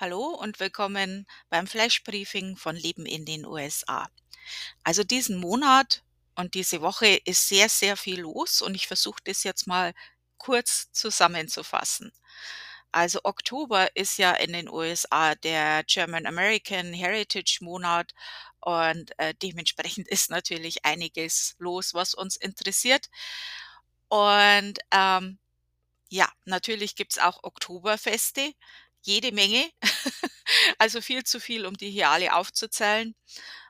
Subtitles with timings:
[0.00, 4.08] Hallo und willkommen beim Flash-Briefing von Leben in den USA.
[4.82, 6.02] Also diesen Monat
[6.34, 9.92] und diese Woche ist sehr, sehr viel los und ich versuche das jetzt mal
[10.38, 12.12] kurz zusammenzufassen.
[12.92, 18.14] Also Oktober ist ja in den USA der German American Heritage Monat
[18.60, 23.10] und äh, dementsprechend ist natürlich einiges los, was uns interessiert.
[24.08, 25.38] Und ähm,
[26.08, 28.54] ja, natürlich gibt's auch Oktoberfeste,
[29.02, 29.68] jede Menge,
[30.78, 33.14] also viel zu viel, um die hier alle aufzuzählen.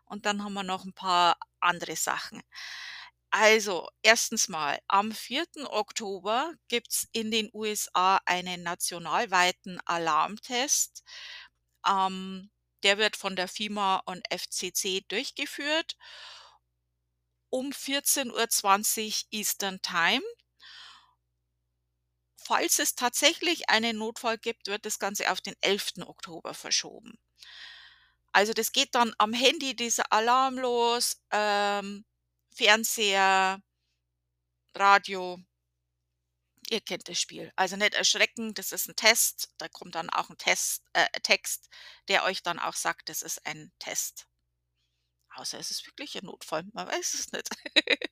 [0.06, 2.42] Und dann haben wir noch ein paar andere Sachen.
[3.32, 11.04] Also, erstens mal, am vierten Oktober gibt's in den USA einen nationalweiten Alarmtest.
[11.86, 12.50] Ähm,
[12.82, 15.96] der wird von der FIMA und FCC durchgeführt
[17.52, 20.22] um 14:20 Eastern Time.
[22.50, 26.04] Falls es tatsächlich einen Notfall gibt, wird das Ganze auf den 11.
[26.04, 27.16] Oktober verschoben.
[28.32, 32.04] Also, das geht dann am Handy dieser Alarm los, ähm,
[32.52, 33.62] Fernseher,
[34.74, 35.38] Radio.
[36.70, 37.52] Ihr kennt das Spiel.
[37.54, 39.54] Also, nicht erschrecken, das ist ein Test.
[39.58, 41.68] Da kommt dann auch ein Test äh, Text,
[42.08, 44.26] der euch dann auch sagt, das ist ein Test.
[45.36, 47.48] Außer es ist wirklich ein Notfall, man weiß es nicht.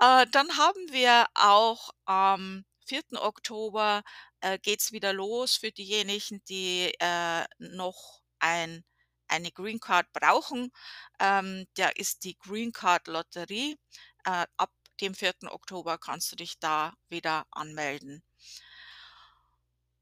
[0.00, 3.20] Äh, dann haben wir auch am 4.
[3.22, 4.02] Oktober,
[4.40, 8.84] äh, geht's wieder los für diejenigen, die, äh, noch ein
[9.30, 10.72] eine Green Card brauchen.
[11.20, 13.76] Ähm, da ist die Green Card Lotterie.
[14.24, 14.70] Äh, ab
[15.02, 15.52] dem 4.
[15.52, 18.22] Oktober kannst du dich da wieder anmelden.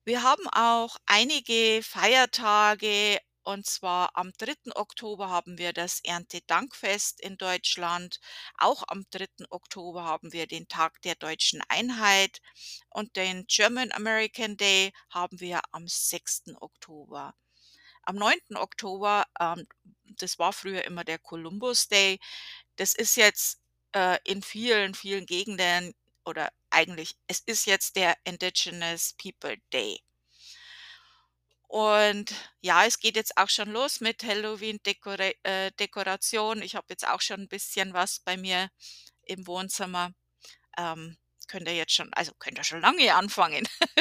[0.04, 4.74] Wir haben auch einige Feiertage und zwar am 3.
[4.74, 8.18] Oktober haben wir das Erntedankfest in Deutschland.
[8.58, 9.46] Auch am 3.
[9.50, 12.40] Oktober haben wir den Tag der deutschen Einheit
[12.90, 16.56] und den German American Day haben wir am 6.
[16.60, 17.34] Oktober.
[18.02, 18.56] Am 9.
[18.56, 19.66] Oktober, ähm,
[20.18, 22.18] das war früher immer der Columbus Day,
[22.76, 23.60] das ist jetzt,
[23.94, 25.94] äh, in vielen, vielen Gegenden
[26.24, 30.00] oder eigentlich es ist jetzt der Indigenous People Day.
[31.76, 36.62] Und ja, es geht jetzt auch schon los mit Halloween-Dekora äh.
[36.62, 38.70] Ich habe jetzt auch schon ein bisschen was bei mir
[39.24, 40.12] im Wohnzimmer.
[40.78, 43.68] Ähm, könnt ihr jetzt schon also, könnt ihr schon lange anfangen.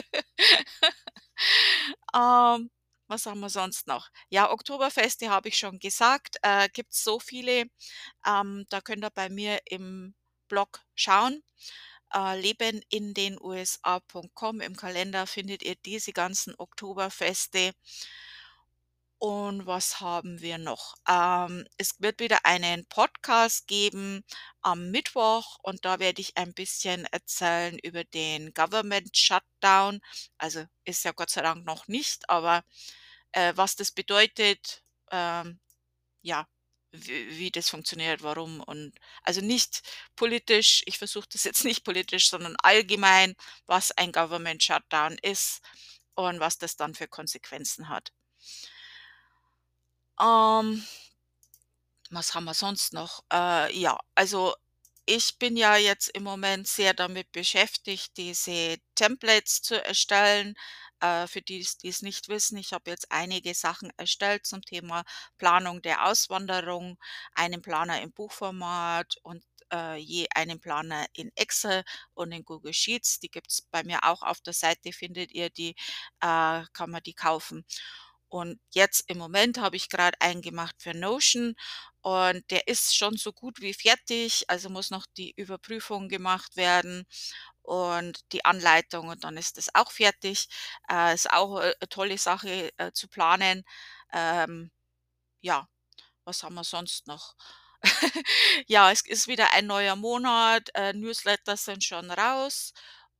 [2.15, 2.71] Ähm,
[3.07, 4.09] was haben wir sonst noch?
[4.29, 7.65] Ja, Oktoberfeste habe ich schon gesagt, äh, gibt's so viele.
[8.25, 10.15] Ähm, da könnt ihr bei mir im
[10.47, 11.43] Blog schauen
[12.15, 14.61] äh, leben in den USA.com.
[14.61, 17.73] Im Kalender findet ihr diese ganzen Oktoberfeste.
[19.17, 20.95] Und was haben wir noch?
[21.07, 24.23] Ähm, es wird wieder einen Podcast geben
[24.61, 30.01] am Mittwoch und da werde ich ein bisschen erzählen über den Government Shutdown.
[30.37, 32.63] Also ist ja Gott sei Dank noch nicht, aber
[33.31, 35.59] äh, was das bedeutet, ähm,
[36.21, 36.47] ja,
[36.97, 39.81] wie wie das funktioniert, warum und also nicht
[40.15, 43.35] politisch ich versuche das jetzt nicht politisch, sondern allgemein,
[43.67, 45.61] was ein Government Shutdown ist
[46.15, 48.11] und was das dann für Konsequenzen hat.
[50.19, 50.83] Ähm,
[52.11, 53.23] was haben wir sonst noch?
[53.31, 54.53] Äh, ja, also
[55.05, 60.55] ich bin ja jetzt im Moment sehr damit beschäftigt, diese Templates zu erstellen.
[61.05, 65.03] Äh, für die die es nicht wissen, ich habe jetzt einige Sachen erstellt zum Thema
[65.37, 66.97] Planung der Auswanderung,
[67.33, 71.83] einen Planer im Buchformat und, äh, je einen Planer in Excel
[72.13, 73.19] und in Google Sheets.
[73.19, 75.75] Die gibt's bei mir auch auf der Seite, findet ihr die,
[76.21, 77.65] äh, kann man die kaufen.
[78.29, 81.55] Und jetzt im Moment habe ich gerade einen gemacht für Notion
[82.01, 87.05] und der ist schon so gut wie fertig, also muss noch die Überprüfung gemacht werden
[87.61, 90.47] und die Anleitung und dann ist das auch fertig.
[90.91, 93.63] Äh, ist auch, äh, 'ne tolle Sache, äh, zu planen.
[94.13, 94.71] Ähm,
[95.41, 95.67] ja,
[96.25, 97.35] was haben wir sonst noch?
[98.67, 102.73] Ja, es ist wieder ein neuer Monat, äh, Newsletter sind schon raus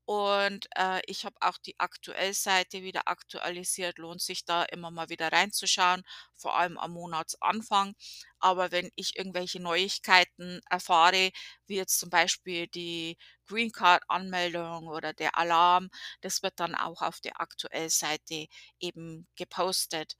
[0.05, 3.97] und, äh, ich habe auch die Aktuellseite wieder aktualisiert.
[3.97, 6.03] Lohnt sich da immer mal wieder reinzuschauen,
[6.35, 7.95] vor allem am Monatsanfang.
[8.39, 11.31] Aber wenn ich irgendwelche Neuigkeiten erfahre,
[11.67, 15.89] wie jetzt zum Beispiel die Green Card Anmeldung oder der Alarm,
[16.21, 18.47] das wird dann auch auf der Aktuellseite
[18.79, 20.15] eben gepostet.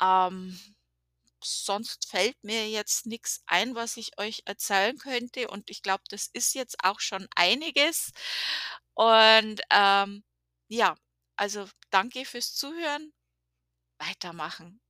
[0.00, 0.58] Ähm
[1.44, 6.28] sonst fällt mir jetzt nichts ein, was ich euch erzählen könnte und ich glaube, das
[6.32, 8.12] ist jetzt auch schon einiges.
[8.94, 10.24] Und, ähm,
[10.68, 10.96] ja,
[11.36, 13.12] also danke fürs Zuhören.
[13.98, 14.80] Weitermachen.